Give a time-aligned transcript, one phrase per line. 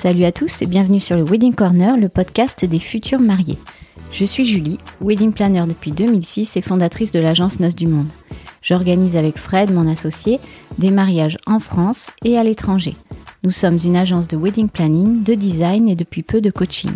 [0.00, 3.58] Salut à tous et bienvenue sur le Wedding Corner, le podcast des futurs mariés.
[4.10, 8.08] Je suis Julie, wedding planner depuis 2006 et fondatrice de l'agence Noces du Monde.
[8.62, 10.40] J'organise avec Fred, mon associé,
[10.78, 12.96] des mariages en France et à l'étranger.
[13.44, 16.92] Nous sommes une agence de wedding planning, de design et depuis peu de coaching.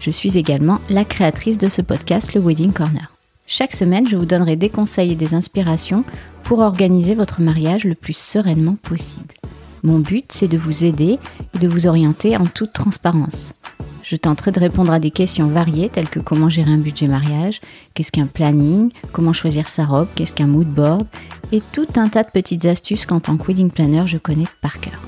[0.00, 3.10] Je suis également la créatrice de ce podcast, le Wedding Corner.
[3.46, 6.04] Chaque semaine, je vous donnerai des conseils et des inspirations
[6.44, 9.34] pour organiser votre mariage le plus sereinement possible.
[9.82, 11.18] Mon but, c'est de vous aider
[11.54, 13.54] et de vous orienter en toute transparence.
[14.02, 17.60] Je tenterai de répondre à des questions variées telles que comment gérer un budget mariage,
[17.94, 21.06] qu'est-ce qu'un planning, comment choisir sa robe, qu'est-ce qu'un mood board,
[21.52, 24.80] et tout un tas de petites astuces qu'en tant que wedding planner je connais par
[24.80, 25.00] cœur.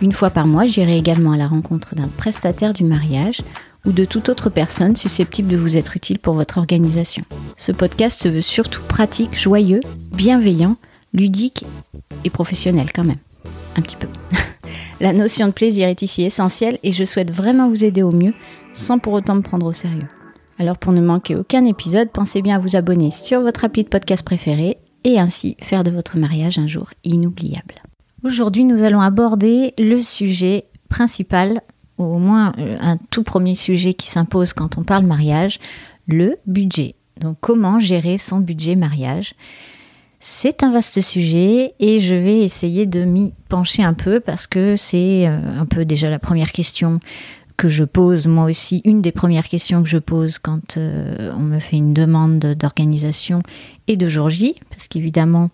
[0.00, 3.42] Une fois par mois, j'irai également à la rencontre d'un prestataire du mariage
[3.88, 7.24] ou de toute autre personne susceptible de vous être utile pour votre organisation.
[7.56, 9.80] Ce podcast se veut surtout pratique, joyeux,
[10.12, 10.76] bienveillant,
[11.14, 11.64] ludique
[12.24, 13.18] et professionnel quand même
[13.76, 14.08] un petit peu.
[15.00, 18.34] La notion de plaisir est ici essentielle et je souhaite vraiment vous aider au mieux
[18.74, 20.08] sans pour autant me prendre au sérieux.
[20.58, 23.88] Alors pour ne manquer aucun épisode, pensez bien à vous abonner sur votre appli de
[23.88, 27.76] podcast préféré et ainsi faire de votre mariage un jour inoubliable.
[28.24, 31.62] Aujourd'hui, nous allons aborder le sujet principal,
[31.98, 35.58] au moins euh, un tout premier sujet qui s'impose quand on parle mariage,
[36.06, 36.94] le budget.
[37.20, 39.34] Donc comment gérer son budget mariage?
[40.20, 44.76] C'est un vaste sujet et je vais essayer de m'y pencher un peu parce que
[44.76, 46.98] c'est euh, un peu déjà la première question
[47.56, 51.40] que je pose, moi aussi, une des premières questions que je pose quand euh, on
[51.40, 53.42] me fait une demande d'organisation
[53.88, 55.50] et de jour J, parce qu'évidemment,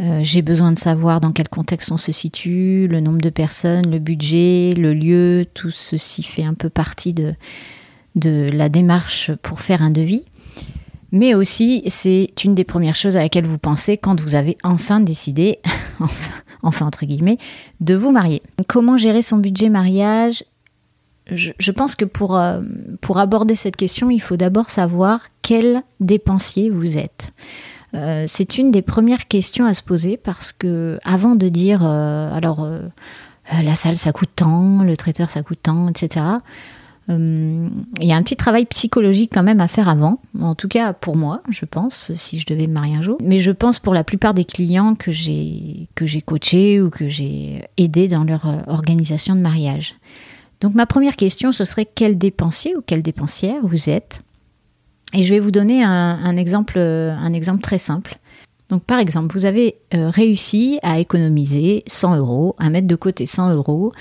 [0.00, 3.90] euh, j'ai besoin de savoir dans quel contexte on se situe, le nombre de personnes,
[3.90, 7.34] le budget, le lieu, tout ceci fait un peu partie de,
[8.14, 10.24] de la démarche pour faire un devis
[11.12, 15.00] mais aussi c'est une des premières choses à laquelle vous pensez quand vous avez enfin
[15.00, 15.60] décidé,
[16.62, 17.38] enfin, entre guillemets,
[17.80, 18.42] de vous marier.
[18.66, 20.44] Comment gérer son budget mariage?
[21.30, 22.62] Je, pense que pour, euh,
[23.02, 27.32] pour aborder cette question, il faut d'abord savoir quel dépensier vous êtes.
[27.94, 32.34] Euh, c'est une des premières questions à se poser parce que avant de dire euh,
[32.34, 32.68] alors
[33.62, 36.38] la salle ça coûte tant, le traiteur ça coûte tant, etc
[37.10, 37.68] euh,
[38.00, 40.92] il y a un petit travail psychologique quand même à faire avant, en tout cas
[40.92, 43.18] pour moi, je pense, si je devais me marier un jour.
[43.22, 47.08] Mais je pense pour la plupart des clients que j'ai que j'ai coachés ou que
[47.08, 49.94] j'ai aidés dans leur euh, organisation de mariage.
[50.60, 54.20] Donc ma première question, ce serait quel dépensier ou quelle dépensière vous êtes
[55.14, 58.18] Et je vais vous donner un, exemple, un exemple très simple.
[58.68, 63.24] Donc par exemple, vous avez euh, réussi à économiser 100 euros, à mettre de côté
[63.24, 63.92] 100 euros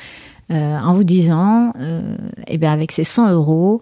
[0.50, 2.16] euh, en vous disant, euh,
[2.48, 3.82] eh bien avec ces 100 euros,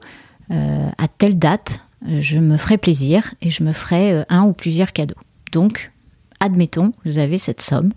[0.52, 4.94] euh, à telle date, je me ferai plaisir et je me ferai un ou plusieurs
[4.94, 5.16] cadeaux.
[5.52, 5.92] Donc,
[6.40, 7.92] admettons, vous avez cette somme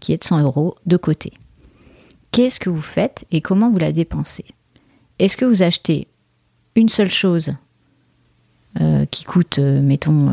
[0.00, 1.32] qui est de 100 euros de côté.
[2.30, 4.46] Qu'est-ce que vous faites et comment vous la dépensez?
[5.18, 6.08] Est-ce que vous achetez
[6.74, 7.54] une seule chose
[9.10, 10.32] qui coûte, mettons,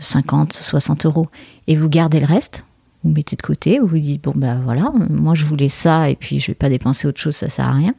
[0.00, 1.28] 50, 60 euros
[1.66, 2.64] et vous gardez le reste
[3.06, 6.16] vous mettez de côté, vous vous dites bon ben voilà, moi je voulais ça et
[6.16, 7.94] puis je vais pas dépenser autre chose, ça sert à rien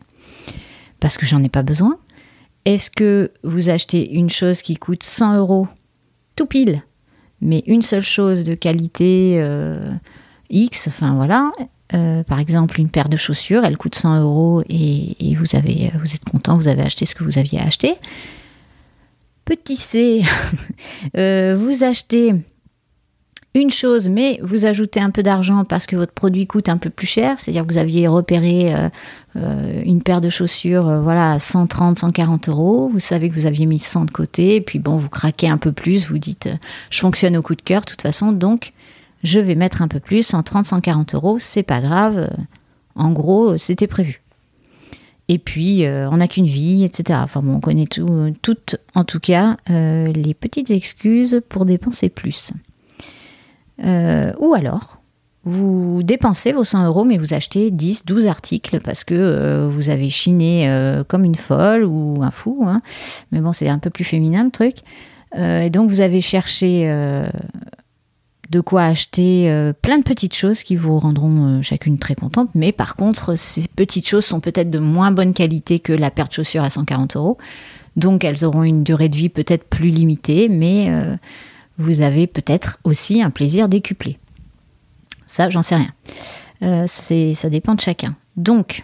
[0.99, 1.97] parce que j'en ai pas besoin.
[2.65, 5.67] Est-ce que vous achetez une chose qui coûte 100 euros
[6.35, 6.83] tout pile,
[7.41, 9.89] mais une seule chose de qualité euh,
[10.49, 11.51] X, enfin voilà,
[11.93, 16.13] euh, par exemple une paire de chaussures, elle coûte 100 euros et, vous avez, vous
[16.13, 17.95] êtes content, vous avez acheté ce que vous aviez acheté.
[19.47, 20.23] Petit C,
[21.17, 22.33] euh, vous achetez
[23.55, 26.89] une chose, mais vous ajoutez un peu d'argent parce que votre produit coûte un peu
[26.89, 28.89] plus cher, c'est-à-dire que vous aviez repéré euh,
[29.37, 33.45] euh, une paire de chaussures euh, voilà, à 130, 140 euros, vous savez que vous
[33.45, 36.49] aviez mis 100 de côté, et puis bon, vous craquez un peu plus, vous dites
[36.89, 38.73] je fonctionne au coup de cœur de toute façon, donc
[39.23, 42.29] je vais mettre un peu plus, 130, 140 euros, c'est pas grave,
[42.95, 44.21] en gros, c'était prévu.
[45.29, 47.19] Et puis, on n'a qu'une vie, etc.
[47.21, 52.53] Enfin bon, on connaît tout, toutes, en tout cas, les petites excuses pour dépenser plus.
[53.83, 54.97] Euh, ou alors,
[55.43, 59.89] vous dépensez vos 100 euros, mais vous achetez 10, 12 articles parce que euh, vous
[59.89, 62.63] avez chiné euh, comme une folle ou un fou.
[62.65, 62.81] Hein.
[63.31, 64.77] Mais bon, c'est un peu plus féminin le truc.
[65.35, 66.91] et donc, vous avez cherché
[68.49, 69.51] de quoi acheter
[69.81, 72.49] plein de petites choses qui vous rendront chacune très contente.
[72.55, 76.27] Mais par contre, ces petites choses sont peut-être de moins bonne qualité que la paire
[76.27, 77.37] de chaussures à 140 euros.
[77.95, 80.89] Donc, elles auront une durée de vie peut-être plus limitée, mais
[81.77, 84.17] vous avez peut-être aussi un plaisir décuplé.
[85.25, 85.91] Ça, j'en sais rien.
[86.63, 88.15] Euh, ça dépend de chacun.
[88.35, 88.83] Donc,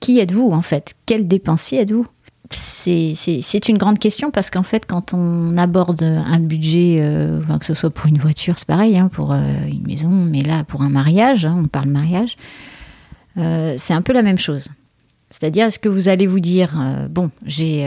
[0.00, 0.94] qui êtes-vous en fait?
[1.06, 2.06] Quel dépensier êtes-vous?
[2.54, 7.74] C'est une grande question parce qu'en fait, quand on aborde un budget, euh, que ce
[7.74, 10.88] soit pour une voiture, c'est pareil, hein, pour euh, une maison, mais là, pour un
[10.88, 12.36] mariage, hein, on parle mariage,
[13.38, 14.68] euh, c'est un peu la même chose.
[15.30, 16.74] C'est-à-dire, est-ce que vous allez vous dire,
[17.08, 17.86] bon, j'ai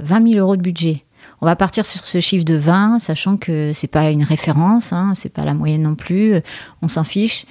[0.00, 1.04] 20 000 euros de budget,
[1.40, 5.12] on va partir sur ce chiffre de 20, sachant que c'est pas une référence, hein,
[5.14, 6.34] c'est pas la moyenne non plus,
[6.82, 7.46] on s'en fiche.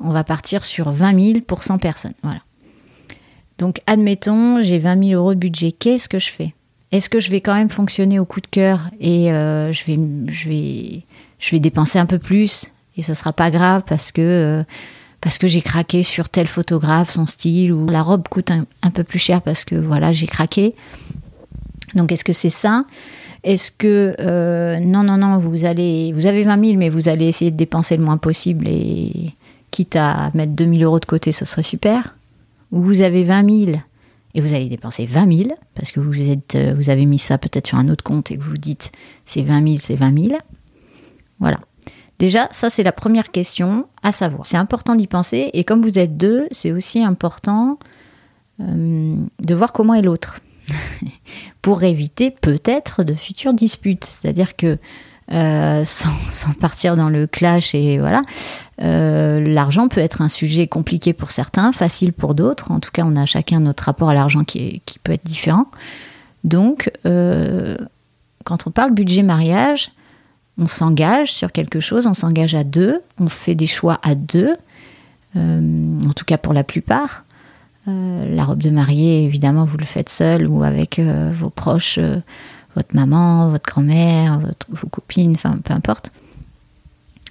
[0.00, 2.14] On va partir sur 20 000 pour 100 personnes.
[2.22, 2.40] Voilà.
[3.58, 5.72] Donc, admettons, j'ai 20 000 euros de budget.
[5.72, 6.54] Qu'est-ce que je fais?
[6.92, 11.02] Est-ce que je vais quand même fonctionner au coup de cœur et euh, je, vais,
[11.40, 14.62] je, dépenser un peu plus et ça sera pas grave parce que, euh,
[15.20, 19.02] parce que j'ai craqué sur tel photographe, son style ou la robe coûte un, peu
[19.02, 20.74] plus cher parce que voilà, j'ai craqué.
[21.94, 22.84] Donc, est-ce que c'est ça?
[23.42, 27.26] Est-ce que euh, non, non, non, vous allez, vous avez 20 000, mais vous allez
[27.26, 29.34] essayer de dépenser le moins possible et
[29.70, 32.15] quitte à mettre 2 000 euros de côté, ce serait super
[32.72, 33.78] où vous avez 20 000
[34.34, 37.38] et vous allez dépenser 20 000 parce que vous, êtes, euh, vous avez mis ça
[37.38, 38.92] peut-être sur un autre compte et que vous vous dites
[39.24, 40.38] c'est 20 000, c'est 20 000.
[41.40, 41.60] Voilà.
[42.18, 44.46] Déjà, ça c'est la première question à savoir.
[44.46, 47.78] C'est important d'y penser et comme vous êtes deux, c'est aussi important
[48.60, 50.40] euh, de voir comment est l'autre
[51.62, 54.04] pour éviter peut-être de futures disputes.
[54.04, 54.78] C'est-à-dire que
[55.32, 58.22] euh, sans, partir dans le clash et voilà.
[58.82, 62.70] Euh, l'argent peut être un sujet compliqué pour certains, facile pour d'autres.
[62.70, 65.66] En tout cas, on a chacun notre rapport à l'argent qui, qui, peut être différent.
[66.44, 67.76] Donc, euh,
[68.44, 69.90] quand on parle budget mariage,
[70.58, 74.54] on s'engage sur quelque chose, on s'engage à deux, on fait des choix à deux,
[75.34, 77.24] en tout cas pour la plupart.
[77.86, 81.98] la robe de mariée, évidemment, vous le faites seul ou avec vos proches
[82.76, 86.12] votre maman, votre grand-mère, vos copines, enfin peu importe.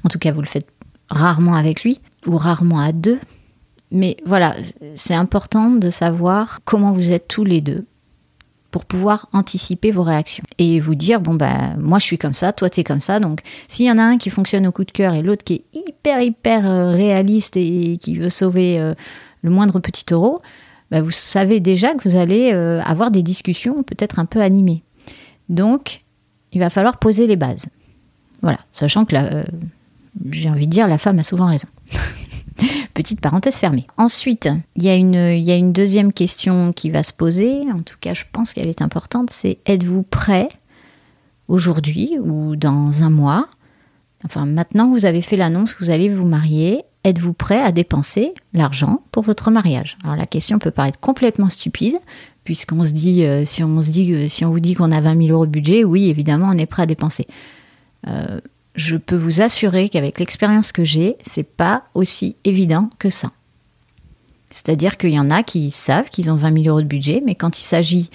[0.03, 0.67] En tout cas, vous le faites
[1.09, 3.19] rarement avec lui ou rarement à deux.
[3.91, 4.55] Mais voilà,
[4.95, 7.85] c'est important de savoir comment vous êtes tous les deux
[8.71, 12.51] pour pouvoir anticiper vos réactions et vous dire bon bah moi je suis comme ça,
[12.51, 13.21] toi tu es comme ça.
[13.21, 13.39] Donc
[13.69, 15.63] s'il y en a un qui fonctionne au coup de cœur et l'autre qui est
[15.73, 18.93] hyper hyper euh, réaliste et qui veut sauver euh,
[19.43, 20.41] le moindre petit euro,
[20.91, 24.83] bah, vous savez déjà que vous allez euh, avoir des discussions peut-être un peu animées.
[25.49, 26.03] Donc,
[26.51, 27.67] il va falloir poser les bases.
[28.41, 29.43] Voilà, sachant que euh,
[30.31, 31.67] j'ai envie de dire, la femme a souvent raison.
[32.93, 33.85] Petite parenthèse fermée.
[33.97, 37.63] Ensuite, il y, a une, il y a une deuxième question qui va se poser,
[37.71, 40.47] en tout cas je pense qu'elle est importante, c'est êtes-vous prêt
[41.49, 43.47] aujourd'hui ou dans un mois?
[44.23, 48.33] Enfin, maintenant vous avez fait l'annonce que vous allez vous marier, êtes-vous prêt à dépenser
[48.53, 49.97] l'argent pour votre mariage?
[50.03, 51.97] Alors la question peut paraître complètement stupide,
[52.45, 55.23] puisqu'on se dit, euh, si on se dit, si on vous dit qu'on a 20
[55.23, 57.27] 000 euros de budget, oui, évidemment, on est prêt à dépenser.
[58.07, 58.39] Euh,
[58.75, 63.31] je peux vous assurer qu'avec l'expérience que j'ai, c'est pas aussi évident que ça.
[64.51, 67.35] C'est-à-dire qu'il y en a qui savent qu'ils ont 20 000 euros de budget, mais
[67.35, 68.09] quand il s'agit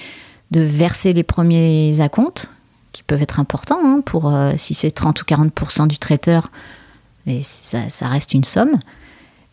[0.52, 2.48] de verser les premiers acomptes,
[2.92, 6.50] qui peuvent être importants, hein, pour euh, si c'est 30 ou 40% du traiteur,
[7.26, 8.78] mais ça reste une somme,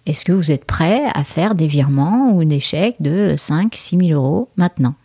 [0.07, 3.97] est-ce que vous êtes prêt à faire des virements ou des chèques de 5 6
[3.97, 4.95] 000 euros maintenant?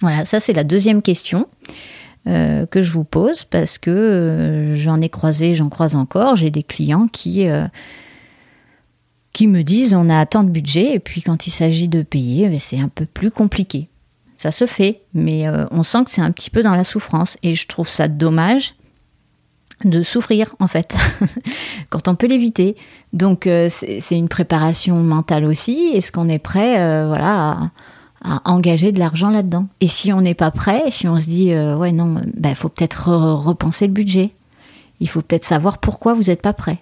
[0.00, 1.46] Voilà, ça c'est la deuxième question
[2.26, 6.34] euh, que je vous pose parce que euh, j'en ai croisé, j'en croise encore.
[6.34, 7.68] J'ai des clients qui, euh,
[9.32, 12.58] qui me disent on a tant de budget et puis quand il s'agit de payer,
[12.58, 13.88] c'est un peu plus compliqué.
[14.34, 17.54] Ça se fait, mais on sent que c'est un petit peu dans la souffrance et
[17.54, 18.74] je trouve ça dommage
[19.84, 20.96] de souffrir en fait,
[21.90, 22.76] quand on peut l'éviter.
[23.12, 25.92] Donc euh, c'est une préparation mentale aussi.
[25.94, 27.70] Est-ce qu'on est prêt euh, voilà,
[28.22, 29.66] à, engager de l'argent là-dedans?
[29.80, 32.54] Et si on n'est pas prêt, si on se dit euh, ouais non, il ben,
[32.54, 34.30] faut peut-être repenser le budget.
[35.00, 36.78] Il faut peut-être savoir pourquoi vous n'êtes pas prêt.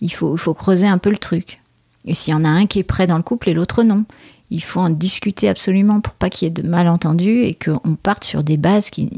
[0.00, 1.60] Il faut, faut creuser un peu le truc.
[2.04, 4.04] Et s'il y en a un qui est prêt dans le couple et l'autre non,
[4.50, 8.24] il faut en discuter absolument pour pas qu'il y ait de malentendus et qu'on parte
[8.24, 9.10] sur des bases qui,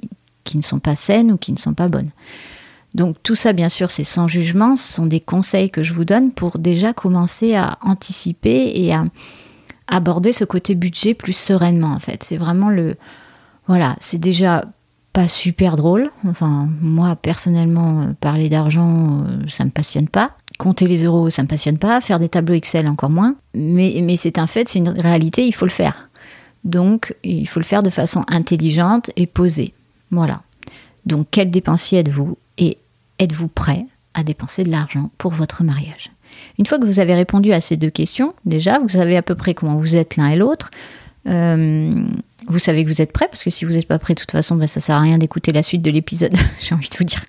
[0.45, 2.11] qui ne sont pas saines ou qui ne sont pas bonnes.
[2.97, 6.07] Donc tout ça, bien sûr, c'est sans jugement, ce sont des conseils que je vous
[6.07, 9.05] donne pour déjà commencer à anticiper et à
[9.87, 12.23] aborder ce côté budget plus sereinement, en fait.
[12.25, 12.97] C'est vraiment le...
[13.67, 14.65] Voilà, c'est déjà
[15.13, 16.11] pas super drôle.
[16.27, 20.31] Enfin, moi, personnellement, euh, parler d'argent, euh, ça me passionne pas.
[20.59, 22.01] Compter les euros, ça me passionne pas.
[22.01, 23.35] Faire des tableaux Excel, encore moins.
[23.55, 26.09] Mais, mais c'est un fait, c'est une réalité, il faut le faire.
[26.65, 29.75] Donc, il faut le faire de façon intelligente et posée.
[30.11, 30.41] Voilà.
[31.05, 32.39] Donc, quel dépensier êtes-vous?
[33.19, 36.11] Êtes-vous prêt à dépenser de l'argent pour votre mariage?
[36.59, 39.35] Une fois que vous avez répondu à ces deux questions, déjà, vous savez à peu
[39.35, 40.71] près comment vous êtes l'un et l'autre.
[41.29, 41.93] Euh,
[42.47, 44.31] vous savez que vous êtes prêt, parce que si vous n'êtes pas prêt, de toute
[44.31, 47.05] façon, ben, ça sert à rien d'écouter la suite de l'épisode, j'ai envie de vous
[47.05, 47.25] dire,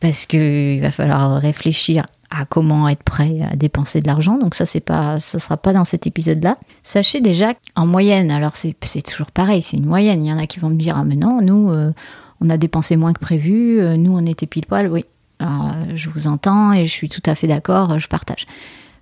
[0.00, 4.38] parce qu'il va falloir réfléchir à comment être prêt à dépenser de l'argent.
[4.38, 6.58] Donc ça, c'est pas, sera pas dans cet épisode-là.
[6.82, 10.24] Sachez déjà en moyenne, alors c'est, toujours pareil, c'est une moyenne.
[10.24, 11.92] Il y en a qui vont me dire ah mais non, nous euh,
[12.40, 14.88] on a dépensé moins que prévu, euh, nous on était pile poil.
[14.88, 15.04] Oui,
[15.40, 18.46] je vous entends et je suis tout à fait d'accord, je partage.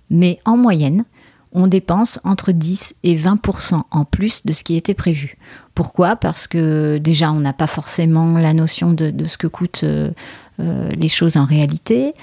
[0.09, 1.03] Mais en moyenne,
[1.51, 5.37] on dépense entre 10 et 20% en plus de ce qui était prévu.
[5.73, 6.15] Pourquoi?
[6.15, 10.11] Parce que déjà, on n'a pas forcément la notion de, ce que coûtent euh,
[10.59, 12.13] euh, les choses en réalité.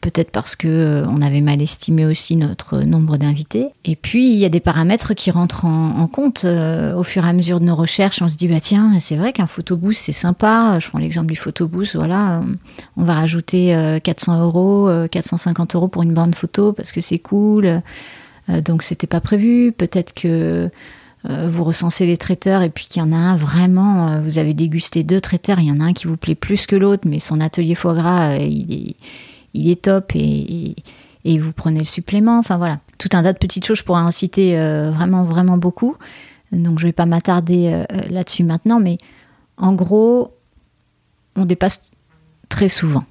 [0.00, 3.68] Peut-être parce que euh, on avait mal estimé aussi notre nombre d'invités.
[3.84, 7.32] Et puis il y a des paramètres qui rentrent en, compte au fur et à
[7.32, 8.22] mesure de nos recherches.
[8.22, 10.78] On se dit bah tiens c'est vrai qu'un photoboost c'est sympa.
[10.78, 11.96] Je prends l'exemple du photoboost.
[11.96, 12.42] Voilà,
[12.96, 17.82] on va rajouter 400 euros, 450 euros pour une bande photo parce que c'est cool.
[18.48, 19.72] donc c'était pas prévu.
[19.72, 20.70] Peut-être que
[21.30, 24.38] euh, vous recensez les traiteurs et puis qu'il y en a un vraiment, euh, vous
[24.38, 27.08] avez dégusté deux traiteurs, il y en a un qui vous plaît plus que l'autre,
[27.08, 28.96] mais son atelier foie gras, euh, il, est,
[29.54, 30.74] il est top et,
[31.38, 32.38] vous prenez le supplément.
[32.38, 34.56] Enfin voilà, tout un tas de petites choses, je pourrais en citer
[34.90, 35.96] vraiment, vraiment beaucoup.
[36.52, 38.98] Donc je ne vais pas m'attarder là-dessus maintenant, mais
[39.56, 40.34] en gros,
[41.34, 41.80] on dépasse
[42.48, 43.04] très souvent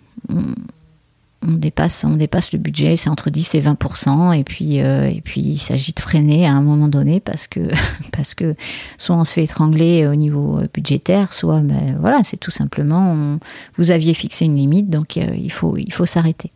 [1.47, 5.57] on dépasse le budget, c'est entre 10 et 20% et puis, euh, et puis il
[5.57, 7.59] s'agit de freiner à un moment donné parce que,
[8.11, 8.55] parce que
[8.97, 13.37] soit on se fait étrangler au niveau budgétaire, soit ben, voilà, c'est tout simplement,
[13.75, 16.51] vous aviez fixé une limite, donc euh, il faut, s'arrêter.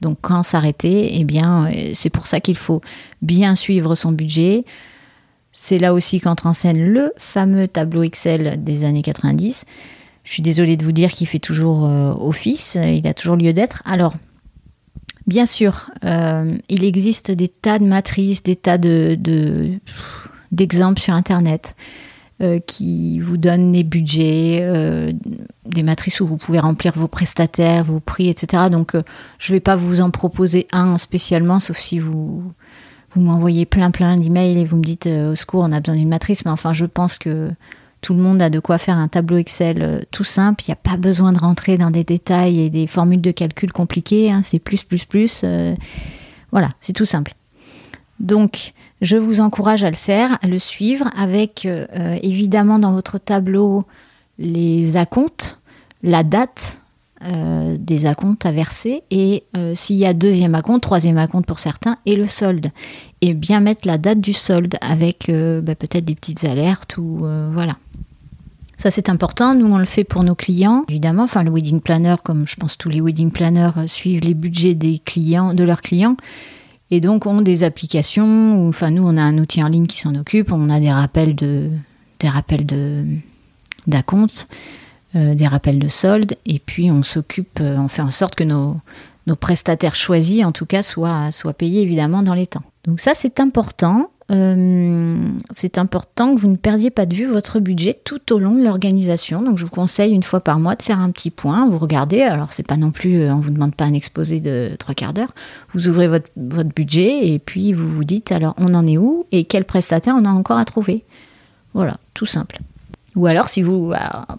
[0.00, 2.80] Donc quand s'arrêter, eh bien, euh, c'est pour ça qu'il faut
[3.20, 4.64] bien suivre son budget.
[5.52, 9.66] C'est là aussi qu'entre en scène le fameux tableau Excel des années 90
[10.24, 13.52] je suis désolée de vous dire qu'il fait toujours euh, office, il a toujours lieu
[13.52, 13.82] d'être.
[13.84, 14.14] Alors,
[15.26, 19.18] bien sûr, euh, il existe des tas de matrices, des tas de,
[20.52, 21.74] d'exemples sur Internet
[22.40, 25.12] euh, qui vous donnent des budgets,
[25.66, 28.64] des matrices où vous pouvez remplir vos prestataires, vos prix, etc.
[28.70, 28.94] Donc,
[29.38, 32.44] je ne vais pas vous en proposer un spécialement, sauf si vous,
[33.10, 36.08] vous m'envoyez plein plein d'emails et vous me dites au secours, on a besoin d'une
[36.08, 36.44] matrice.
[36.44, 37.50] Mais enfin, je pense que
[38.02, 40.64] tout le monde a de quoi faire un tableau Excel euh, tout simple.
[40.66, 43.72] Il n'y a pas besoin de rentrer dans des détails et des formules de calcul
[43.72, 44.30] compliquées.
[44.30, 44.42] Hein.
[44.42, 45.42] C'est plus, plus, plus.
[45.44, 45.74] Euh,
[46.50, 47.34] voilà, c'est tout simple.
[48.18, 51.86] Donc, je vous encourage à le faire, à le suivre, avec euh,
[52.22, 53.84] évidemment dans votre tableau
[54.38, 55.60] les acomptes,
[56.02, 56.81] la date
[57.78, 62.16] des acomptes à verser et s'il y a deuxième acompte, troisième acompte pour certains et
[62.16, 62.68] le solde.
[63.20, 67.76] Et bien mettre la date du solde avec bah, peut-être des petites alertes ou voilà.
[68.82, 69.54] Ça, c'est important.
[69.54, 70.84] Nous, on le fait pour nos clients.
[70.88, 74.34] Évidemment, enfin, le wedding planner, comme je pense tous les wedding planners, euh, suivent les
[74.34, 76.16] budgets des clients, de leurs clients.
[76.90, 78.66] Et donc, ont des applications.
[78.66, 80.50] enfin, nous, on a un outil en ligne qui s'en occupe.
[80.50, 81.70] On a des rappels de,
[82.18, 83.04] des rappels de,
[83.86, 84.02] euh,
[85.14, 86.36] des rappels de solde.
[86.46, 88.76] Et puis, on s'occupe, euh, on fait en sorte que nos,
[89.26, 92.64] nos prestataires choisis, en tout cas, soient, soient payés évidemment dans les temps.
[92.84, 94.10] Donc ça, c'est important.
[94.30, 95.16] Euh,
[95.50, 98.62] c'est important que vous ne perdiez pas de vue votre budget tout au long de
[98.62, 99.42] l'organisation.
[99.42, 101.68] Donc je vous conseille une fois par mois de faire un petit point.
[101.68, 104.70] Vous regardez, alors c'est pas non plus, euh, on vous demande pas un exposé de
[104.78, 105.32] trois quarts d'heure.
[105.72, 109.26] Vous ouvrez votre, votre budget et puis vous vous dites alors on en est où
[109.32, 111.04] et quel prestataire on a encore à trouver.
[111.74, 112.58] Voilà, tout simple.
[113.16, 113.92] Ou alors, si vous,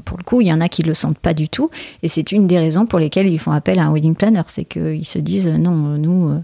[0.06, 1.70] pour le coup, il y en a qui le sentent pas du tout,
[2.02, 4.66] et c'est une des raisons pour lesquelles ils font appel à un wedding planner, c'est
[4.66, 6.40] qu'ils se disent non, nous, euh,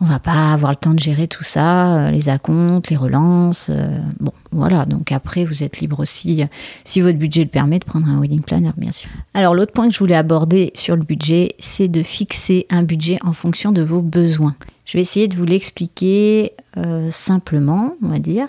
[0.00, 3.68] on va pas avoir le temps de gérer tout ça, euh, les acomptes, les relances.
[3.70, 4.86] Euh, bon, voilà.
[4.86, 6.44] Donc après, vous êtes libre aussi,
[6.84, 9.10] si votre budget le permet, de prendre un wedding planner, bien sûr.
[9.34, 13.18] Alors l'autre point que je voulais aborder sur le budget, c'est de fixer un budget
[13.22, 14.54] en fonction de vos besoins.
[14.86, 18.48] Je vais essayer de vous l'expliquer euh, simplement, on va dire,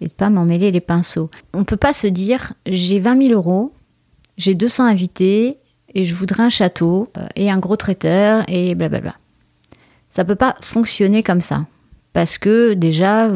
[0.00, 1.30] et de pas mêler les pinceaux.
[1.52, 3.72] On ne peut pas se dire, j'ai 20 000 euros,
[4.36, 5.56] j'ai 200 invités,
[5.94, 9.14] et je voudrais un château, et un gros traiteur, et blablabla.
[10.10, 11.66] Ça peut pas fonctionner comme ça.
[12.12, 13.30] Parce que déjà,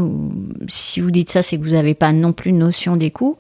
[0.67, 3.37] si vous dites ça, c'est que vous n'avez pas non plus notion des coûts.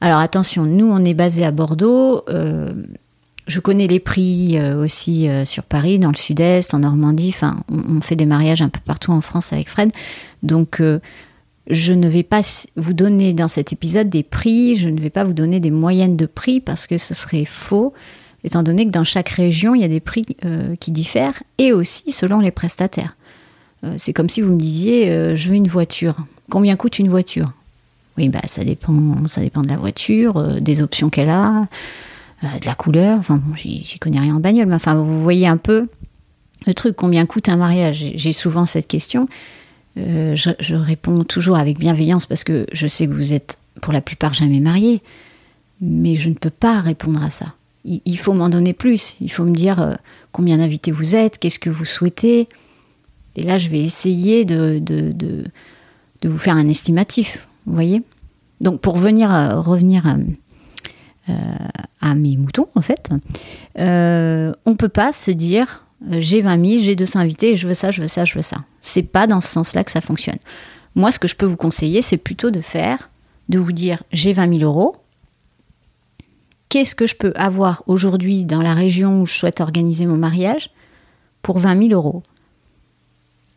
[0.00, 2.24] Alors attention, nous, on est basé à Bordeaux.
[2.28, 2.70] Euh,
[3.46, 7.30] je connais les prix euh, aussi euh, sur Paris, dans le sud-est, en Normandie.
[7.34, 9.92] Enfin, on, fait des mariages un peu partout en France avec Fred.
[10.42, 10.82] Donc,
[11.70, 12.42] je ne vais pas
[12.76, 16.16] vous donner dans cet épisode des prix, je ne vais pas vous donner des moyennes
[16.16, 17.94] de prix parce que ce serait faux
[18.44, 21.72] étant donné que dans chaque région, il y a des prix euh, qui diffèrent, et
[21.72, 23.16] aussi selon les prestataires.
[23.84, 26.16] Euh, c'est comme si vous me disiez, euh, je veux une voiture.
[26.50, 27.52] Combien coûte une voiture?
[28.16, 31.66] Oui, bah, ça, dépend, ça dépend de la voiture, des options qu'elle a,
[32.42, 33.20] de la couleur.
[33.56, 35.86] J'y connais rien en bagnole, mais enfin, vous voyez un peu
[36.66, 38.12] le truc, combien coûte un mariage?
[38.14, 39.28] J'ai souvent cette question.
[39.96, 44.00] Je, je, réponds toujours avec bienveillance parce que je sais que vous êtes pour la
[44.00, 45.02] plupart jamais mariés,
[45.80, 47.54] mais je ne peux pas répondre à ça
[47.84, 49.16] il, faut m'en donner plus.
[49.20, 49.94] Il faut me dire euh,
[50.32, 52.48] combien d'invités vous êtes, qu'est-ce que vous souhaitez.
[53.36, 55.44] Et là, je vais essayer de, de, de,
[56.28, 57.48] vous faire un estimatif.
[57.66, 58.02] Vous voyez
[58.60, 60.04] Donc, pour venir, euh, revenir
[61.28, 61.34] euh,
[62.00, 63.10] à, mes moutons, en fait,
[63.76, 65.84] on ne peut pas se dire
[66.18, 68.42] j'ai 20 000, j'ai 200 invités, et je veux ça, je veux ça, je veux
[68.42, 68.64] ça.
[68.80, 70.38] C'est pas dans ce sens-là que ça fonctionne.
[70.94, 73.10] Moi, ce que je peux vous conseiller, c'est plutôt de faire,
[73.48, 74.96] de vous dire j'ai 20 000 euros,
[76.68, 80.70] qu'est-ce que je peux avoir aujourd'hui dans la région où je souhaite organiser mon mariage
[81.42, 82.22] pour 20 000 euros?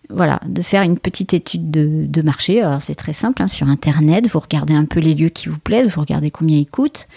[0.10, 2.62] Voilà, de faire une petite étude de, marché.
[2.62, 5.60] Alors c'est très simple, hein, sur Internet, vous regardez un peu les lieux qui vous
[5.60, 7.08] plaisent, vous regardez combien ils coûtent.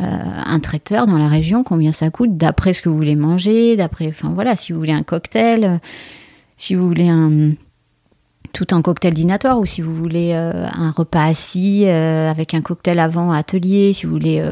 [0.00, 0.04] Euh,
[0.46, 4.06] un traiteur dans la région, combien ça coûte, d'après ce que vous voulez manger, d'après,
[4.08, 5.78] enfin voilà, si vous voulez un cocktail, euh,
[6.56, 7.52] si vous voulez un,
[8.52, 13.00] tout un cocktail dînatoire ou si vous voulez euh, un repas assis avec un cocktail
[13.00, 14.42] avant atelier, si vous voulez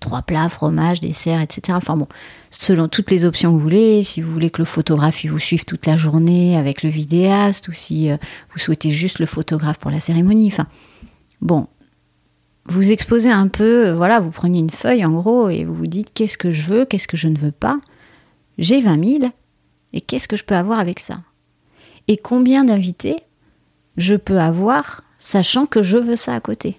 [0.00, 1.76] trois plats, fromage, dessert, etc.
[1.76, 2.08] Enfin bon,
[2.50, 5.64] selon toutes les options que vous voulez, si vous voulez que le photographe vous suive
[5.64, 10.00] toute la journée avec le vidéaste ou si vous souhaitez juste le photographe pour la
[10.00, 10.48] cérémonie.
[10.48, 10.66] Enfin
[11.40, 11.68] bon,
[12.68, 16.12] vous exposez un peu, voilà, vous prenez une feuille en gros et vous vous dites
[16.12, 17.78] qu'est-ce que je veux, qu'est-ce que je ne veux pas?
[18.58, 19.32] J'ai 20 000
[19.92, 21.20] et qu'est-ce que je peux avoir avec ça?
[22.08, 23.16] Et combien d'invités
[23.96, 26.78] je peux avoir, sachant que je veux ça à côté?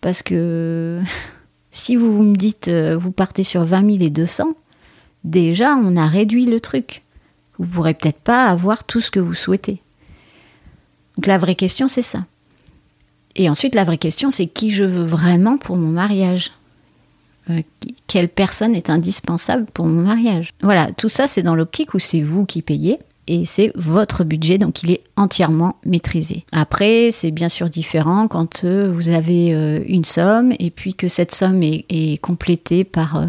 [0.00, 1.00] Parce que
[1.70, 4.54] si vous, vous me dites, euh, vous partez sur 20 000 et 200,
[5.24, 7.02] déjà on a réduit le truc.
[7.58, 9.82] Vous ne pourrez peut-être pas avoir tout ce que vous souhaitez.
[11.16, 12.24] Donc la vraie question, c'est ça.
[13.36, 16.52] Et ensuite, la vraie question, c'est qui je veux vraiment pour mon mariage
[17.50, 17.62] euh,
[18.06, 22.20] Quelle personne est indispensable pour mon mariage Voilà, tout ça, c'est dans l'optique où c'est
[22.20, 26.44] vous qui payez et c'est votre budget, donc il est entièrement maîtrisé.
[26.50, 31.06] Après, c'est bien sûr différent quand euh, vous avez euh, une somme et puis que
[31.06, 33.24] cette somme est, complétée par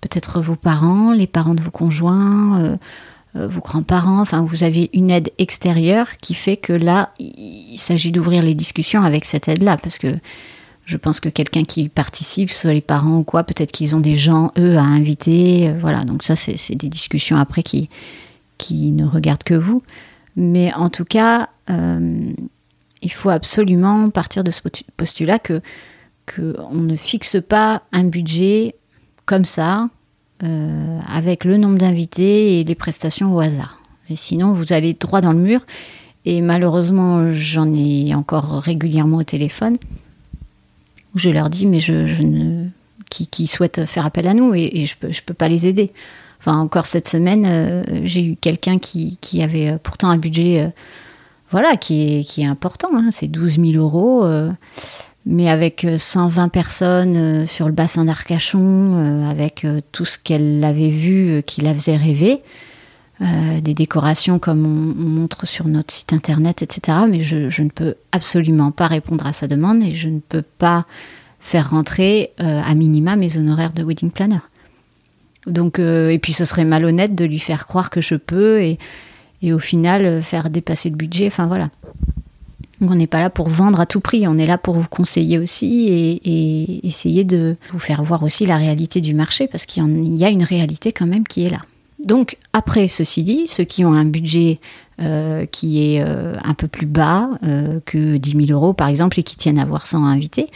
[0.00, 2.78] peut-être vos parents, les parents de vos conjoints,
[3.34, 8.42] vos grands-parents, enfin vous avez une aide extérieure qui fait que là, il s'agit d'ouvrir
[8.42, 10.14] les discussions avec cette aide-là, parce que
[10.84, 14.16] je pense que quelqu'un qui participe, soit les parents ou quoi, peut-être qu'ils ont des
[14.16, 17.88] gens, eux, à inviter, voilà, donc ça c'est des discussions après qui
[18.58, 19.82] qui ne regarde que vous.
[20.36, 22.32] Mais en tout cas, euh,
[23.02, 24.60] il faut absolument partir de ce
[24.96, 25.60] postulat que
[26.32, 28.76] qu'on ne fixe pas un budget
[29.26, 29.88] comme ça,
[30.42, 33.78] euh, avec le nombre d'invités et les prestations au hasard.
[34.10, 35.60] Et sinon, vous allez droit dans le mur.
[36.24, 39.76] Et malheureusement, j'en ai encore régulièrement au téléphone
[41.14, 42.66] où je leur dis, mais je, ne,
[43.10, 45.92] qui, souhaitent faire appel à nous et, je ne peux, je peux pas les aider.
[46.40, 50.72] Enfin, encore cette semaine, euh, j'ai eu quelqu'un qui, avait euh, pourtant un budget,
[51.50, 52.88] voilà, qui est, qui est important.
[52.94, 54.24] Hein, c'est 12 000 euros,
[55.24, 61.60] mais avec 120 personnes sur le bassin d'Arcachon, avec tout ce qu'elle avait vu qui
[61.60, 62.40] la faisait rêver.
[63.20, 66.98] des décorations comme on, montre sur notre site internet, etc.
[67.08, 70.86] Mais je, ne peux absolument pas répondre à sa demande et je ne peux pas
[71.38, 74.40] faire rentrer à minima mes honoraires de wedding planner.
[75.46, 78.78] Donc, euh, et puis ce serait malhonnête de lui faire croire que je peux et,
[79.42, 81.26] et au final euh, faire dépasser le budget.
[81.26, 81.70] Enfin voilà.
[82.90, 85.38] On n'est pas là pour vendre à tout prix, on est là pour vous conseiller
[85.38, 89.82] aussi et, essayer de vous faire voir aussi la réalité du marché parce qu'il
[90.18, 91.60] y, a une réalité quand même qui est là.
[92.04, 94.58] Donc après, ceci dit, ceux qui ont un budget
[95.00, 97.30] euh, qui est un peu plus bas
[97.86, 100.48] que 10 000 euros par exemple et qui tiennent à avoir 100 invités,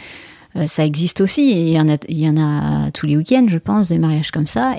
[0.57, 1.51] euh, ça existe aussi.
[1.51, 4.75] Il y, en a, tous les week-ends, je pense, des mariages comme ça.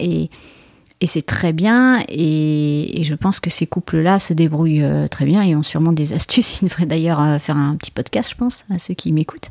[1.01, 2.03] Et c'est très bien.
[2.09, 6.13] Et, je pense que ces couples-là se débrouillent euh, très bien et ont sûrement des
[6.13, 6.61] astuces.
[6.63, 9.51] Ils devraient d'ailleurs euh, faire un petit podcast, je pense, à ceux qui m'écoutent.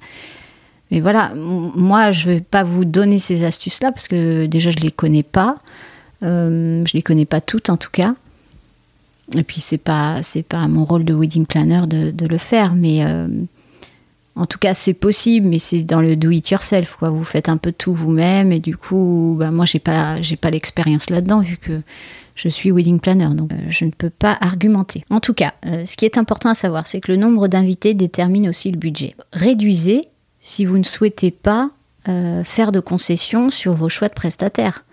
[0.91, 4.77] Mais voilà, moi, je ne vais pas vous donner ces astuces-là parce que déjà, je
[4.77, 5.57] ne les connais pas.
[6.21, 8.15] je ne les connais pas toutes, en tout cas.
[9.35, 12.73] Et puis, ce n'est pas, pas mon rôle de wedding planner de le faire.
[12.73, 13.01] Mais
[14.37, 16.95] en tout cas, c'est possible, mais c'est dans le do it yourself.
[16.97, 17.09] Quoi.
[17.09, 20.51] Vous faites un peu tout vous-même, et du coup, bah, moi, j'ai pas, j'ai pas
[20.51, 21.81] l'expérience là-dedans, vu que
[22.35, 25.03] je suis wedding planner, donc euh, je ne peux pas argumenter.
[25.09, 27.95] En tout cas, euh, ce qui est important à savoir, c'est que le nombre d'invités
[27.95, 29.15] détermine aussi le budget.
[29.33, 30.07] Réduisez
[30.39, 31.71] si vous ne souhaitez pas
[32.07, 34.85] euh, faire de concessions sur vos choix de prestataires.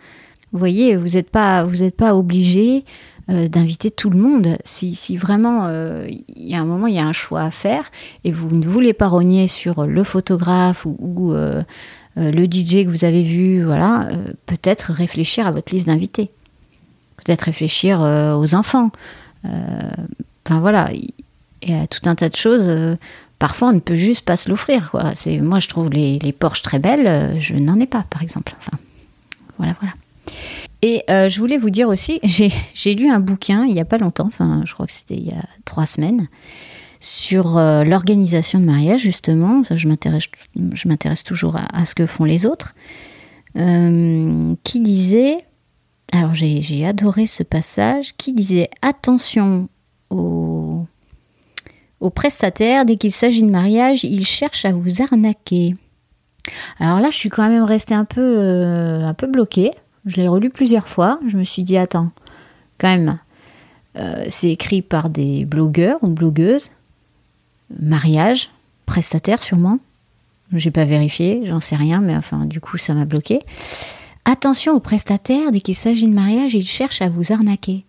[0.53, 2.85] Vous voyez, vous n'êtes pas, vous n'êtes pas obligé
[3.31, 4.59] euh, d'inviter tout le monde.
[4.65, 7.91] Si, vraiment euh, il y a un moment, il y a un choix à faire
[8.23, 11.63] et vous ne voulez pas rogner sur le photographe ou, euh,
[12.17, 14.09] le DJ que vous avez vu, voilà,
[14.47, 16.31] peut-être réfléchir à votre liste d'invités.
[17.17, 18.93] Peut-être réfléchir aux enfants.
[19.43, 21.13] Enfin voilà, il
[21.67, 22.97] y a tout un tas de choses
[23.41, 24.95] parfois on ne peut juste pas se l'offrir.
[25.43, 28.55] Moi je trouve les, les très belles, je n'en ai pas par exemple.
[28.61, 28.79] Enfin,
[29.59, 29.95] voilà, voilà.
[30.87, 32.21] Et euh, je voulais vous dire aussi,
[32.75, 35.27] j'ai lu un bouquin il n'y a pas longtemps, enfin je crois que c'était il
[35.27, 36.29] y a trois semaines,
[37.01, 39.63] sur euh, l'organisation de mariage justement.
[39.71, 42.75] Je m'intéresse toujours à, ce que font les autres.
[43.57, 45.47] Euh, qui disait,
[46.13, 49.71] alors j'ai adoré ce passage, qui disait attention
[50.11, 50.85] aux,
[52.15, 55.77] prestataires, dès qu'il s'agit de mariage, ils cherchent à vous arnaquer.
[56.79, 59.71] Alors là, je suis quand même restée un peu bloquée
[60.07, 61.19] je l'ai relu plusieurs fois.
[61.27, 62.11] Je me suis dit, attends,
[62.79, 63.19] quand même,
[63.97, 66.71] euh, c'est écrit par des blogueurs ou blogueuses.
[67.81, 68.51] Mariage,
[68.87, 69.79] prestataire sûrement.
[70.53, 73.41] J'ai pas vérifié, j'en sais rien, mais enfin, du coup, ça m'a bloqué.
[74.25, 77.85] Attention aux prestataires, dès qu'il s'agit de mariage, ils cherchent à vous arnaquer.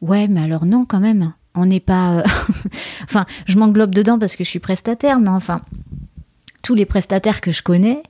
[0.00, 1.32] Ouais, mais alors non, quand même.
[1.54, 2.18] On n'est pas.
[2.18, 2.22] Euh,
[3.04, 5.60] enfin, je m'englobe dedans parce que je suis prestataire, mais enfin,
[6.62, 8.02] tous les prestataires que je connais,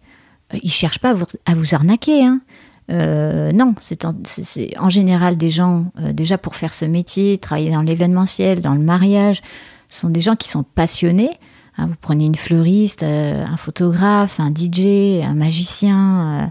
[0.53, 2.25] euh, ils cherchent pas à vous, à vous arnaquer.
[2.25, 2.41] Hein.
[2.91, 7.83] Euh, non, c'est en, général des gens, euh, déjà pour faire ce métier, travailler dans
[7.83, 9.43] l'événementiel, dans le mariage,
[9.89, 11.31] ce sont des gens qui sont passionnés.
[11.77, 16.51] Hein, vous prenez une fleuriste, euh, un photographe, un DJ, un magicien,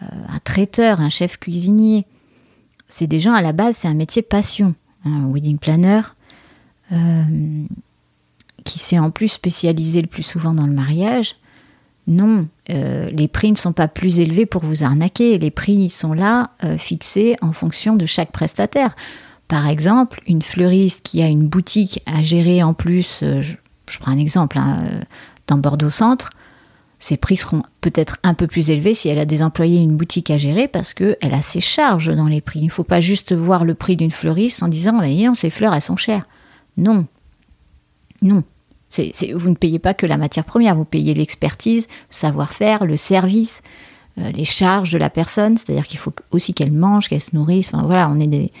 [0.00, 2.06] un traiteur, un chef cuisinier.
[2.88, 4.74] C'est des gens à la base, c'est un métier passion.
[5.04, 6.00] Un wedding planner
[8.64, 11.36] qui s'est en plus spécialisé le plus souvent dans le mariage
[12.08, 15.38] non, euh, les prix ne sont pas plus élevés pour vous arnaquer.
[15.38, 18.96] Les prix sont là, euh, fixés en fonction de chaque prestataire.
[19.46, 24.10] Par exemple, une fleuriste qui a une boutique à gérer en plus, euh, je, prends
[24.10, 24.84] un exemple, hein,
[25.46, 26.30] dans Bordeaux Centre,
[26.98, 30.30] ses prix seront peut-être un peu plus élevés si elle a des employés une boutique
[30.30, 32.60] à gérer parce qu'elle a ses charges dans les prix.
[32.60, 35.74] Il ne faut pas juste voir le prix d'une fleuriste en disant, voyez, ces fleurs,
[35.74, 36.26] elles sont chères.
[36.78, 37.06] Non.
[38.22, 38.42] Non
[39.34, 43.62] vous ne payez pas que la matière première, vous payez l'expertise, le savoir-faire, le service,
[44.18, 47.68] euh, les charges de la personne, c'est-à-dire qu'il faut aussi qu'elle mange, qu'elle se nourrisse.
[47.72, 48.52] Enfin voilà, on est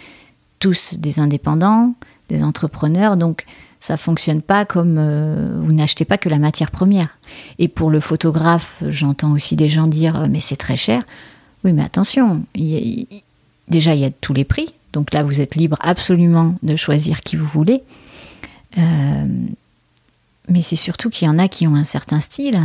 [0.58, 1.94] tous des indépendants,
[2.28, 3.44] des entrepreneurs, donc
[3.80, 7.18] ça fonctionne pas comme euh, vous n'achetez pas que la matière première.
[7.58, 11.04] Et pour le photographe, j'entends aussi des gens dire euh, mais c'est très cher.
[11.64, 15.76] Oui, mais attention, déjà il y a tous les prix, donc là vous êtes libre
[15.80, 17.82] absolument de choisir qui vous voulez
[20.48, 22.58] mais c'est surtout qu'il y en a qui ont un certain style,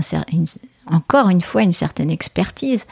[0.88, 2.88] encore une fois une certaine expertise.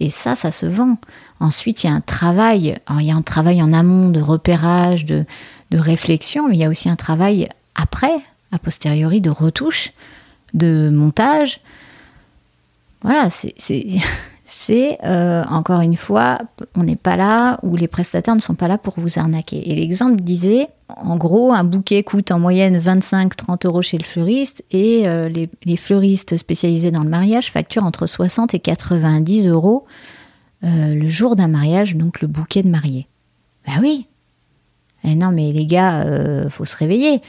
[0.00, 0.98] Et ça, ça se vend.
[1.38, 2.76] Ensuite, il y a un travail.
[2.98, 5.24] il y a un travail en amont de repérage, de,
[5.70, 8.14] de réflexion, mais il y a aussi un travail après,
[8.50, 9.92] a posteriori, de retouche,
[10.54, 11.60] de montage.
[13.02, 13.54] Voilà, c'est
[14.54, 16.38] c'est euh, encore une fois,
[16.74, 19.70] on n'est pas là où les prestataires ne sont pas là pour vous arnaquer.
[19.70, 24.62] Et l'exemple disait, en gros, un bouquet coûte en moyenne 25-30 euros chez le fleuriste
[24.70, 29.86] et euh, les, fleuristes spécialisés dans le mariage facturent entre 60 et 90 euros
[30.64, 33.08] euh, le jour d'un mariage, donc le bouquet de mariée.
[33.66, 34.06] Ben oui.
[35.02, 36.06] Eh non, mais les gars,
[36.50, 37.22] faut se réveiller.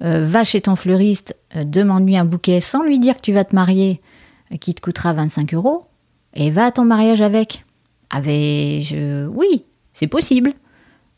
[0.00, 4.00] va chez ton fleuriste, demande-lui un bouquet sans lui dire que tu vas te marier,
[4.58, 5.86] qui te coûtera 25 euros
[6.34, 7.64] et va à ton mariage avec.
[8.10, 9.26] Avec, je...
[9.26, 10.52] oui, c'est possible.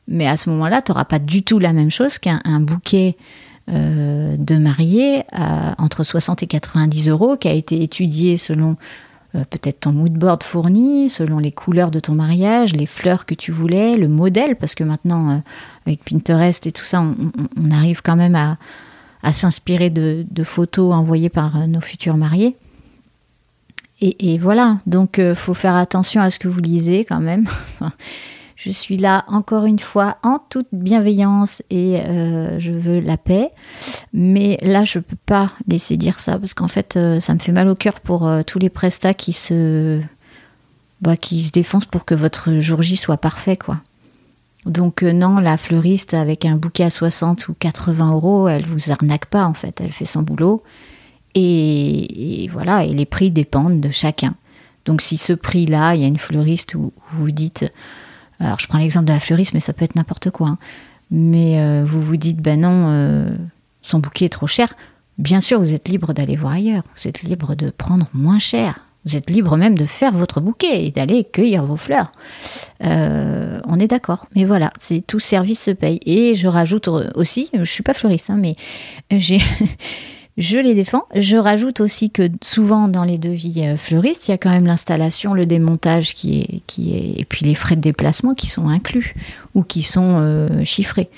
[0.07, 3.17] Mais à ce moment-là, tu n'auras pas du tout la même chose qu'un bouquet
[3.71, 8.77] euh, de mariés à, entre 60 et 90 euros qui a été étudié selon
[9.35, 13.35] euh, peut-être ton mood board fourni, selon les couleurs de ton mariage, les fleurs que
[13.35, 15.39] tu voulais, le modèle, parce que maintenant, euh,
[15.87, 18.59] avec Pinterest et tout ça, on, arrive quand même à,
[19.33, 22.59] s'inspirer de, photos envoyées par nos futurs mariés.
[24.07, 27.49] Et, voilà, donc il euh, faut faire attention à ce que vous lisez quand même.
[28.57, 33.51] je suis là encore une fois en toute bienveillance et euh, je veux la paix.
[34.13, 37.39] Mais là, je ne peux pas laisser dire ça parce qu'en fait, euh, ça me
[37.39, 40.03] fait mal au cœur pour tous les prestats qui se,
[41.01, 43.59] bah, qui défoncent pour que votre jour J soit parfait.
[44.67, 49.27] Donc non, la fleuriste avec un bouquet à 60 ou 80 euros, elle vous arnaque
[49.27, 50.63] pas en fait, elle fait son boulot
[51.35, 54.35] et, voilà, et les prix dépendent de chacun.
[54.85, 57.71] Donc si ce prix-là, il y a une fleuriste où, vous dites,
[58.41, 60.59] alors je prends l'exemple de la fleuriste, mais ça peut être n'importe quoi, hein.
[61.11, 63.29] mais euh, vous vous dites, ben non, euh,
[63.83, 64.75] son bouquet est trop cher,
[65.19, 68.85] bien sûr vous êtes libre d'aller voir ailleurs, vous êtes libre de prendre moins cher,
[69.05, 72.11] vous êtes libre même de faire votre bouquet et d'aller cueillir vos fleurs.
[72.83, 74.27] Euh, on est d'accord.
[74.35, 74.73] Mais voilà,
[75.07, 76.01] tout service se paye.
[76.07, 78.57] Et je rajoute aussi, je suis pas fleuriste, hein, mais
[79.11, 79.41] j'ai
[80.37, 81.05] je les défends.
[81.15, 84.67] Je rajoute aussi que souvent dans les devis euh, fleuristes, il y a quand même
[84.67, 88.69] l'installation, le démontage qui est, qui est, et puis les frais de déplacement qui sont
[88.69, 89.15] inclus
[89.55, 91.09] ou qui sont euh, chiffrés.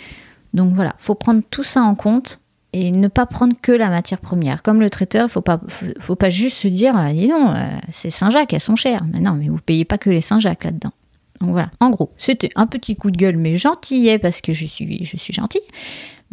[0.53, 2.41] Donc voilà, faut prendre tout ça en compte
[2.73, 4.63] et ne pas prendre que la matière première.
[4.63, 5.61] Comme le traiteur, faut pas,
[5.99, 9.03] faut pas juste se dire, ah, dis non, euh, Saint-Jacques, elles sont chères.
[9.19, 10.93] Non, mais vous payez pas que les Saint-Jacques là-dedans.
[11.41, 14.67] Donc voilà, en gros, c'était un petit coup de gueule, mais gentillet parce que je
[14.67, 15.63] suis, je suis gentille.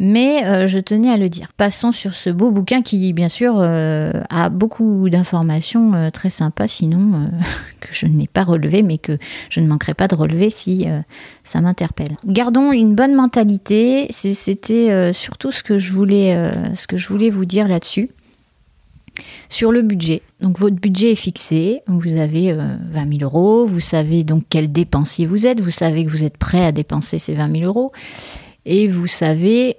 [0.00, 1.52] Mais euh, je tenais à le dire.
[1.56, 6.66] Passons sur ce beau bouquin qui, bien sûr, euh, a beaucoup d'informations euh, très sympas,
[6.66, 7.30] sinon
[7.80, 9.18] que je n'ai pas relevé, mais que
[9.50, 10.86] je ne manquerai pas de relever si
[11.44, 12.16] ça m'interpelle.
[12.26, 14.06] Gardons une bonne mentalité.
[14.10, 18.10] C'était surtout ce que je voulais, ce que je voulais vous dire là-dessus.
[19.48, 24.24] Sur le budget, donc votre budget est fixé, vous avez 20 000 euros, vous savez
[24.24, 27.58] donc quel dépensier vous êtes, vous savez que vous êtes prêt à dépenser ces 20
[27.60, 27.92] 000 euros,
[28.66, 29.76] et vous savez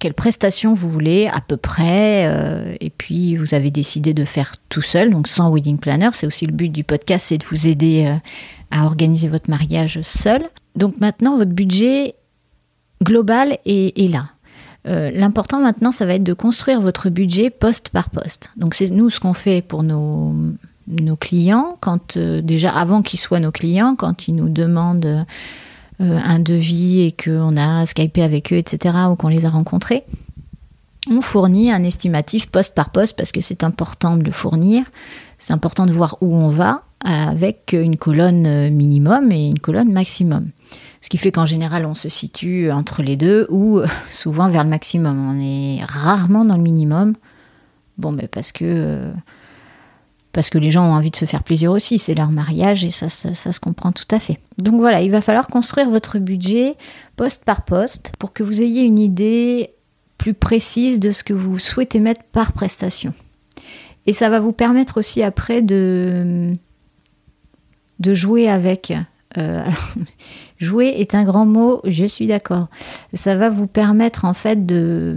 [0.00, 4.54] quelle prestation vous voulez à peu près, euh, et puis vous avez décidé de faire
[4.70, 6.08] tout seul, donc sans wedding planner.
[6.14, 8.16] C'est aussi le but du podcast, c'est de vous aider euh,
[8.70, 10.42] à organiser votre mariage seul.
[10.74, 12.14] Donc maintenant, votre budget
[13.04, 14.30] global est, là.
[14.88, 18.52] Euh, l'important maintenant, ça va être de construire votre budget poste par poste.
[18.56, 20.34] Donc c'est nous ce qu'on fait pour nos,
[20.88, 25.26] nos clients, quand déjà avant qu'ils soient nos clients, quand ils nous demandent
[26.00, 30.04] un devis et qu'on a Skypé avec eux, etc., ou qu'on les a rencontrés,
[31.10, 34.84] on fournit un estimatif poste par poste parce que c'est important de le fournir.
[35.38, 40.48] C'est important de voir où on va avec une colonne minimum et une colonne maximum.
[41.00, 44.70] Ce qui fait qu'en général, on se situe entre les deux ou souvent vers le
[44.70, 45.18] maximum.
[45.30, 47.14] On est rarement dans le minimum.
[47.96, 49.12] Bon, mais parce que euh,
[50.32, 52.90] parce que les gens ont envie de se faire plaisir aussi, c'est leur mariage et
[52.90, 54.38] ça, ça, se comprend tout à fait.
[54.58, 56.76] Donc voilà, il va falloir construire votre budget
[57.16, 59.74] poste par poste pour que vous ayez une idée
[60.18, 63.12] plus précise de ce que vous souhaitez mettre par prestation.
[64.06, 66.52] Et ça va vous permettre aussi après de,
[68.00, 68.92] jouer avec.
[69.38, 69.64] Euh,
[70.58, 72.68] jouer est un grand mot, je suis d'accord.
[73.14, 75.16] Ça va vous permettre en fait de,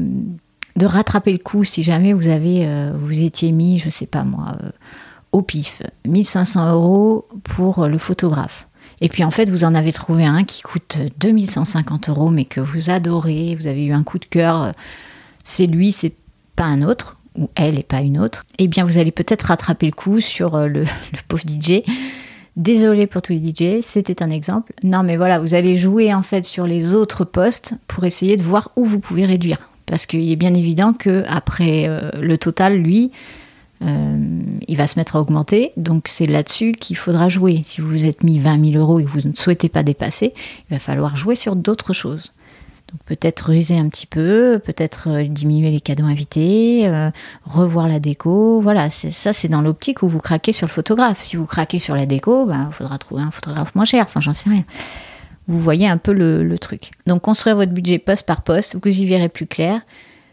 [0.76, 4.24] de rattraper le coup si jamais vous avez euh, vous étiez mis, je sais pas
[4.24, 4.70] moi, euh,
[5.32, 8.68] au pif, 1500 euros pour le photographe.
[9.02, 12.62] Et puis en fait, vous en avez trouvé un qui coûte 2150 euros, mais que
[12.62, 14.74] vous adorez, vous avez eu un coup de cœur,
[15.44, 16.14] c'est lui, c'est
[16.56, 18.44] pas un autre, ou elle et pas une autre.
[18.60, 20.82] Eh bien, vous allez peut-être rattraper le coup sur euh, le,
[21.12, 21.82] le pauvre DJ.
[22.56, 24.74] Désolé pour tous les DJ, c'était un exemple.
[24.84, 28.44] Non, mais voilà, vous allez jouer en fait sur les autres postes pour essayer de
[28.44, 29.70] voir où vous pouvez réduire.
[29.94, 33.12] Parce qu'il est bien évident que après euh, le total, lui,
[33.84, 35.72] euh, il va se mettre à augmenter.
[35.78, 37.62] Donc c'est là-dessus qu'il faudra jouer.
[37.64, 40.34] Si vous vous êtes mis 20 000 euros et que vous ne souhaitez pas dépasser,
[40.68, 42.34] il va falloir jouer sur d'autres choses.
[42.92, 46.92] Donc peut-être ruser un petit peu, peut-être euh, diminuer les cadeaux invités,
[47.46, 48.62] revoir la déco.
[48.62, 51.22] Voilà, ça c'est dans l'optique où vous craquez sur le photographe.
[51.22, 54.06] Si vous craquez sur la déco, il ben, faudra trouver un photographe moins cher.
[54.08, 54.64] Enfin, j'en sais rien.
[55.48, 56.92] Vous voyez un peu le, truc.
[57.06, 59.82] Donc construire votre budget poste par poste, vous y verrez plus clair.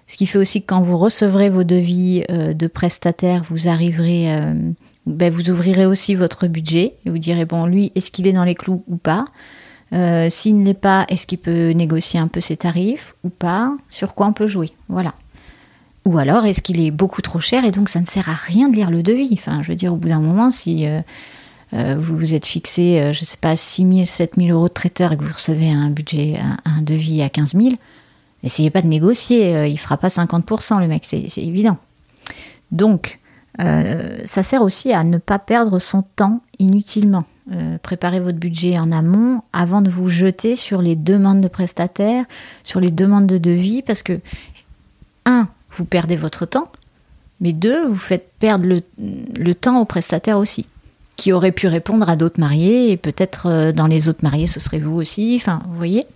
[0.07, 4.35] Ce qui fait aussi que quand vous recevrez vos devis euh, de prestataires, vous arriverez,
[4.35, 4.55] euh,
[5.07, 8.45] ben vous ouvrirez aussi votre budget et vous direz bon lui est-ce qu'il est dans
[8.45, 9.25] les clous ou pas?
[9.93, 13.77] Euh, s'il ne l'est pas, est-ce qu'il peut négocier un peu ses tarifs ou pas?
[13.89, 14.73] Sur quoi on peut jouer?
[14.89, 15.15] Voilà.
[16.05, 18.69] Ou alors, est-ce qu'il est beaucoup trop cher et donc ça ne sert à rien
[18.69, 19.31] de lire le devis?
[19.33, 20.87] Enfin, je veux dire, au bout d'un moment, si
[21.73, 25.13] vous vous êtes fixé, je ne sais pas, 6 000, 7 000 euros de traiteur
[25.13, 27.77] et que vous recevez un budget, un, devis à 15 000,
[28.43, 31.77] N'essayez pas de négocier, euh, il fera pas 50% le mec, c'est évident.
[32.71, 33.19] Donc,
[33.61, 37.25] euh, ça sert aussi à ne pas perdre son temps inutilement.
[37.53, 42.25] Euh, préparez votre budget en amont avant de vous jeter sur les demandes de prestataires,
[42.63, 44.21] sur les demandes de devis, parce que,
[45.27, 46.71] un, vous perdez votre temps,
[47.41, 50.67] mais deux, vous faites perdre le, le temps aux prestataires aussi,
[51.21, 54.79] qui auraient pu répondre à d'autres mariés, et peut-être dans les autres mariés, ce serait
[54.79, 56.07] vous aussi, enfin, vous voyez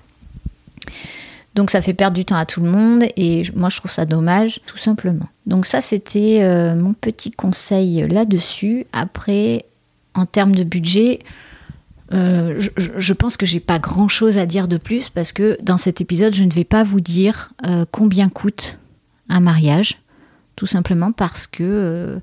[1.55, 4.07] donc ça fait perdre du temps à tout le monde et moi je trouve ça
[4.07, 5.29] dommage tout simplement.
[5.47, 8.87] Donc ça c'était euh, mon petit conseil là-dessus.
[8.93, 9.65] Après,
[10.15, 11.21] en termes de budget,
[12.13, 15.77] euh, je, pense que j'ai pas grand chose à dire de plus parce que dans
[15.77, 18.79] cet épisode je ne vais pas vous dire euh, combien coûte
[19.29, 19.99] un mariage,
[20.57, 22.21] tout simplement parce que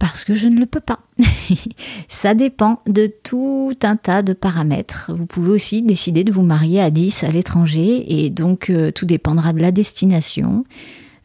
[0.00, 0.98] parce que je ne le peux pas.
[2.08, 5.12] ça dépend de tout un tas de paramètres.
[5.14, 9.04] Vous pouvez aussi décider de vous marier à 10 à l'étranger et donc euh, tout
[9.04, 10.64] dépendra de la destination,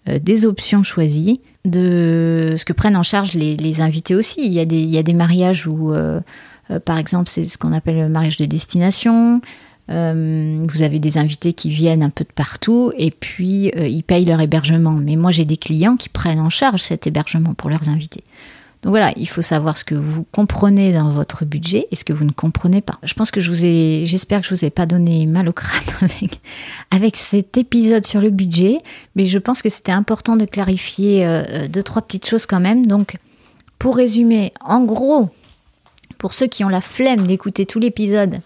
[0.09, 4.45] euh, des options choisies, de ce que prennent en charge les, invités aussi.
[4.45, 4.65] Il y, a
[5.03, 6.19] des, mariages où, euh,
[6.83, 9.39] par exemple, c'est ce qu'on appelle le mariage de destination.
[9.87, 14.41] vous avez des invités qui viennent un peu de partout et puis ils payent leur
[14.41, 14.91] hébergement.
[14.91, 18.23] Mais moi j'ai des clients qui prennent en charge cet hébergement pour leurs invités.
[18.85, 22.13] Donc voilà, il faut savoir ce que vous comprenez dans votre budget et ce que
[22.13, 22.99] vous ne comprenez pas.
[23.01, 25.53] Je pense que je vous ai, j'espère que je vous ai pas donné mal au
[25.53, 26.07] crâne
[26.91, 28.77] avec, cet épisode sur le budget,
[29.15, 32.85] mais je pense que c'était important de clarifier euh, deux, trois petites choses quand même.
[32.85, 33.17] Donc,
[33.79, 35.29] pour résumer, en gros,
[36.19, 38.39] Pour ceux qui ont la flemme d'écouter tout l'épisode,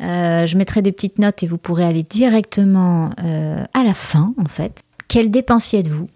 [0.00, 4.32] euh, je mettrai des petites notes et vous pourrez aller directement euh, à la fin,
[4.38, 4.84] en fait.
[5.08, 6.06] Quel dépensier êtes-vous?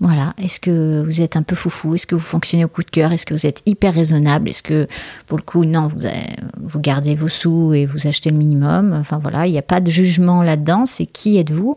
[0.00, 1.94] Voilà, est-ce que vous êtes un peu foufou?
[1.94, 3.12] Est-ce que vous fonctionnez au coup de cœur?
[3.12, 4.48] Est-ce que vous êtes hyper raisonnable?
[4.48, 4.88] Est-ce que,
[5.26, 8.94] pour le coup, non, vous, gardez vos sous et vous achetez le minimum?
[8.94, 11.76] Enfin voilà, il n'y a pas de jugement là-dedans, c'est qui êtes-vous?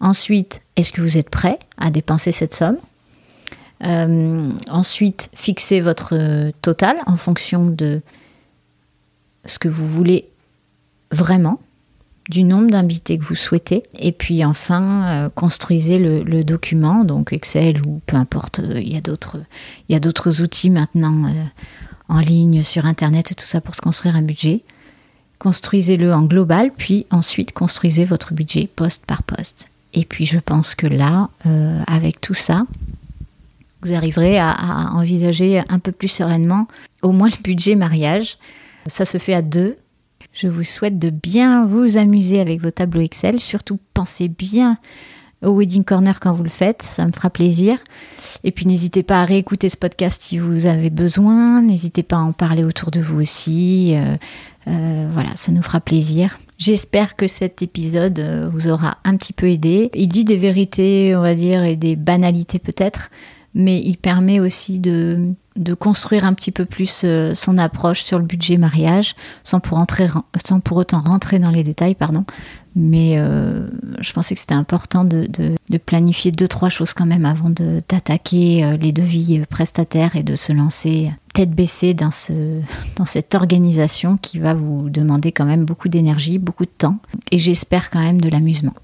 [0.00, 2.78] Ensuite, est-ce que vous êtes prêt à dépenser cette somme?
[3.86, 8.02] Euh, Ensuite, fixez votre total en fonction de
[9.44, 10.28] ce que vous voulez
[11.12, 11.60] vraiment
[12.28, 13.82] du nombre d'invités que vous souhaitez.
[13.98, 18.96] Et puis enfin, euh, construisez le, document, donc Excel ou peu importe, euh, il y
[18.96, 21.44] a d'autres outils maintenant euh,
[22.08, 24.62] en ligne, sur Internet, tout ça pour se construire un budget.
[25.38, 29.68] Construisez-le en global, puis ensuite construisez votre budget poste par poste.
[29.92, 31.28] Et puis je pense que là,
[31.86, 32.64] avec tout ça,
[33.82, 36.66] vous arriverez à, à envisager un peu plus sereinement
[37.02, 38.38] au moins le budget mariage.
[38.86, 39.76] Ça se fait à deux,
[40.34, 43.40] je vous souhaite de bien vous amuser avec vos tableaux Excel.
[43.40, 44.78] Surtout, pensez bien
[45.42, 47.78] au Wedding Corner quand vous le faites, ça me fera plaisir.
[48.42, 52.20] Et puis n'hésitez pas à réécouter ce podcast si vous avez besoin, n'hésitez pas à
[52.20, 53.92] en parler autour de vous aussi.
[53.94, 54.16] Euh,
[54.66, 56.38] euh, voilà, ça nous fera plaisir.
[56.58, 59.90] J'espère que cet épisode euh, vous aura un petit peu aidé.
[59.94, 63.10] Il dit des vérités, on va dire, et des banalités peut-être,
[63.54, 68.18] mais il permet aussi de, de construire un petit peu plus euh, son approche sur
[68.18, 69.14] le budget mariage,
[69.44, 70.08] sans pour, entrer,
[70.44, 72.24] sans pour autant rentrer dans les détails, pardon.
[72.74, 73.68] Mais euh,
[74.00, 75.28] je pensais que c'était important de,
[75.86, 80.52] planifier deux, trois choses quand même avant d'attaquer euh, les devis prestataires et de se
[80.52, 82.32] lancer tête baissée dans, ce,
[82.96, 86.98] dans cette organisation qui va vous demander quand même beaucoup d'énergie, beaucoup de temps
[87.30, 88.74] et j'espère quand même de l'amusement.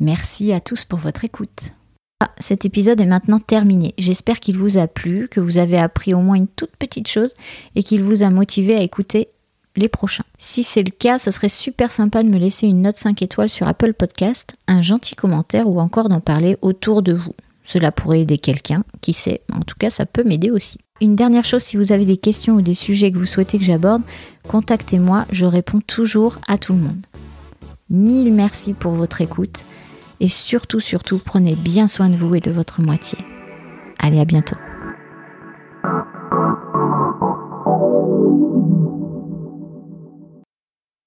[0.00, 1.72] Merci à tous pour votre écoute.
[2.20, 3.92] Ah, cet épisode est maintenant terminé.
[3.98, 7.34] J'espère qu'il vous a plu, que vous avez appris au moins une toute petite chose
[7.74, 9.28] et qu'il vous a motivé à écouter
[9.76, 10.24] les prochains.
[10.38, 13.50] Si c'est le cas, ce serait super sympa de me laisser une note 5 étoiles
[13.50, 17.34] sur Apple Podcast, un gentil commentaire ou encore d'en parler autour de vous.
[17.64, 20.78] Cela pourrait aider quelqu'un, qui sait, en tout cas ça peut m'aider aussi.
[21.02, 23.64] Une dernière chose, si vous avez des questions ou des sujets que vous souhaitez que
[23.64, 24.02] j'aborde,
[24.48, 27.02] contactez-moi, je réponds toujours à tout le monde.
[27.90, 29.66] Mille merci pour votre écoute
[30.20, 33.18] et surtout, surtout, prenez bien soin de vous et de votre moitié.
[33.98, 34.56] Allez, à bientôt.